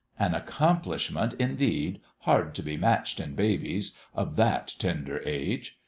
[0.17, 5.77] An accomplishment, indeed, hard to be matched in babies of that tender age